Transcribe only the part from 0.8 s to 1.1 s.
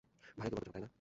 না?